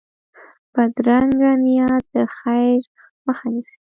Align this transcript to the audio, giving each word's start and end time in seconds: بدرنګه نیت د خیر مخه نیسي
بدرنګه 0.73 1.51
نیت 1.63 2.03
د 2.13 2.15
خیر 2.37 2.81
مخه 3.25 3.45
نیسي 3.53 3.77